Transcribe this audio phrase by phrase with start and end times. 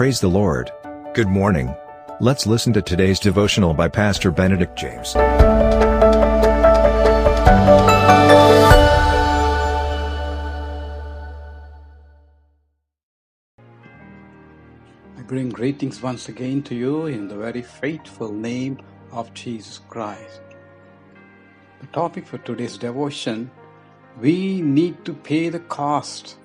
[0.00, 0.72] Praise the Lord.
[1.12, 1.76] Good morning.
[2.20, 5.14] Let's listen to today's devotional by Pastor Benedict James.
[5.14, 5.20] I
[15.26, 18.78] bring greetings once again to you in the very faithful name
[19.12, 20.40] of Jesus Christ.
[21.82, 23.50] The topic for today's devotion
[24.18, 26.38] we need to pay the cost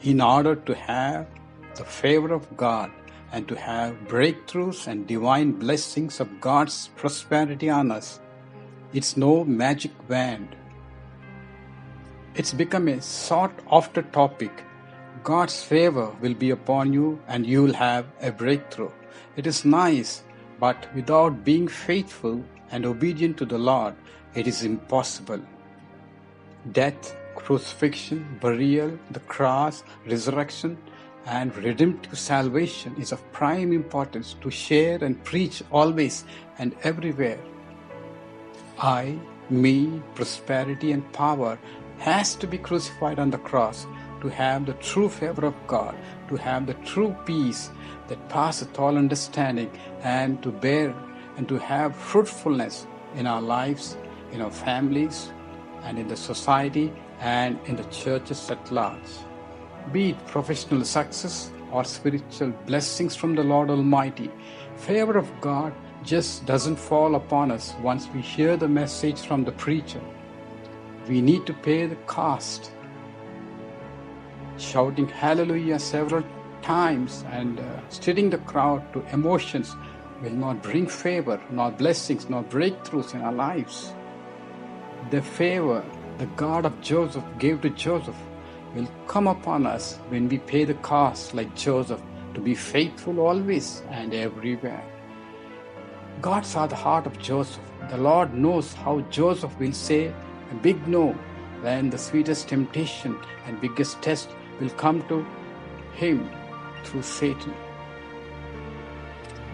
[0.00, 1.26] in order to have
[1.74, 2.90] the favor of God
[3.32, 8.20] and to have breakthroughs and divine blessings of God's prosperity on us.
[8.92, 10.56] It's no magic wand.
[12.34, 14.64] It's become a sought after topic.
[15.22, 18.90] God's favor will be upon you and you will have a breakthrough.
[19.36, 20.22] It is nice,
[20.58, 23.94] but without being faithful and obedient to the Lord,
[24.34, 25.40] it is impossible.
[26.72, 30.78] Death, crucifixion, burial, the cross, resurrection,
[31.26, 36.24] and redemptive salvation is of prime importance to share and preach always
[36.58, 37.38] and everywhere.
[38.78, 39.18] I,
[39.50, 41.58] me, prosperity, and power
[41.98, 43.86] has to be crucified on the cross
[44.22, 45.94] to have the true favor of God,
[46.28, 47.70] to have the true peace
[48.08, 49.70] that passeth all understanding,
[50.02, 50.94] and to bear
[51.36, 53.96] and to have fruitfulness in our lives,
[54.32, 55.32] in our families,
[55.84, 59.10] and in the society and in the churches at large.
[59.92, 64.30] Be it professional success or spiritual blessings from the Lord Almighty,
[64.76, 65.72] favor of God
[66.04, 70.00] just doesn't fall upon us once we hear the message from the preacher.
[71.08, 72.72] We need to pay the cost.
[74.58, 76.24] Shouting hallelujah several
[76.62, 79.74] times and uh, stirring the crowd to emotions
[80.22, 83.92] will not bring favor, nor blessings, nor breakthroughs in our lives.
[85.10, 85.84] The favor
[86.18, 88.16] the God of Joseph gave to Joseph
[88.74, 92.00] will come upon us when we pay the cost like Joseph
[92.34, 94.84] to be faithful always and everywhere.
[96.20, 97.64] God saw the heart of Joseph.
[97.88, 101.12] The Lord knows how Joseph will say a big no
[101.62, 104.30] when the sweetest temptation and biggest test
[104.60, 105.26] will come to
[105.94, 106.28] him
[106.84, 107.54] through Satan.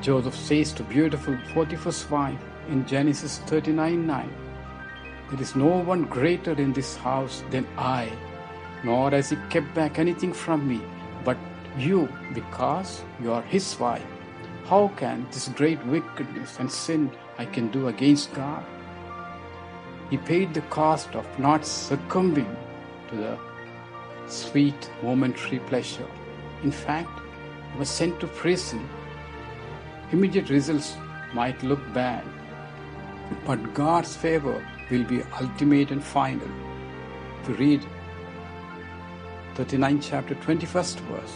[0.00, 4.32] Joseph says to beautiful Potiphar's wife in Genesis 39 9,
[5.30, 8.10] There is no one greater in this house than I,
[8.84, 10.80] nor has he kept back anything from me,
[11.24, 11.36] but
[11.78, 14.06] you, because you are his wife.
[14.64, 18.64] How can this great wickedness and sin I can do against God?
[20.10, 22.56] He paid the cost of not succumbing
[23.08, 23.38] to the
[24.26, 26.06] sweet momentary pleasure.
[26.62, 27.20] In fact,
[27.72, 28.88] he was sent to prison.
[30.12, 30.96] Immediate results
[31.32, 32.24] might look bad,
[33.46, 36.48] but God's favor will be ultimate and final.
[37.44, 37.86] To read
[39.60, 41.34] 39 chapter 21st verse,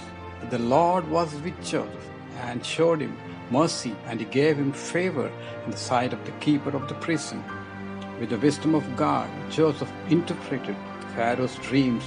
[0.48, 2.08] the Lord was with Joseph
[2.40, 3.14] and showed him
[3.50, 5.30] mercy and he gave him favor
[5.66, 7.44] in the sight of the keeper of the prison.
[8.18, 10.74] With the wisdom of God, Joseph interpreted
[11.14, 12.02] Pharaoh's dreams.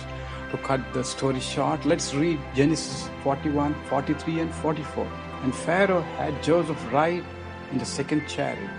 [0.49, 5.07] To cut the story short, let's read Genesis 41, 43, and 44.
[5.43, 7.23] And Pharaoh had Joseph ride
[7.71, 8.71] in the second chariot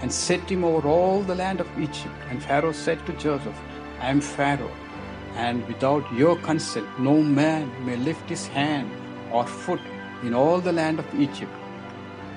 [0.00, 2.14] and set him over all the land of Egypt.
[2.30, 3.60] And Pharaoh said to Joseph,
[4.00, 4.72] I am Pharaoh,
[5.38, 8.90] and without your consent, no man may lift his hand
[9.32, 9.80] or foot
[10.24, 11.52] in all the land of Egypt.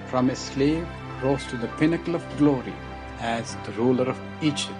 [0.05, 0.87] From a slave
[1.23, 2.75] rose to the pinnacle of glory
[3.19, 4.77] as the ruler of Egypt.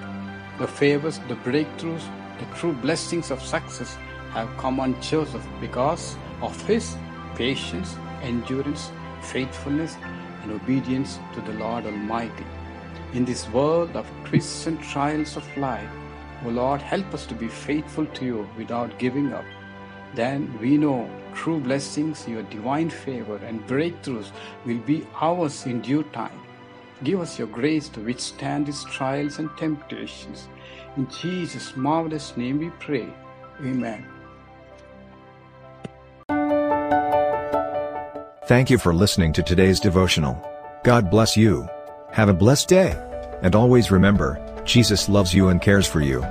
[0.59, 2.03] The favors, the breakthroughs,
[2.37, 3.97] the true blessings of success
[4.33, 6.95] have come on Joseph because of his
[7.35, 9.97] patience, endurance, faithfulness,
[10.43, 12.45] and obedience to the Lord Almighty.
[13.13, 15.89] In this world of twists and trials of life,
[16.46, 19.46] O Lord, help us to be faithful to you without giving up.
[20.16, 24.31] Then we know true blessings, your divine favor, and breakthroughs
[24.66, 26.40] will be ours in due time.
[27.03, 30.47] Give us your grace to withstand these trials and temptations.
[30.97, 33.08] In Jesus' marvelous name we pray.
[33.62, 34.06] Amen.
[38.46, 40.35] Thank you for listening to today's devotional.
[40.84, 41.67] God bless you.
[42.11, 42.91] Have a blessed day.
[43.41, 46.22] And always remember, Jesus loves you and cares for you.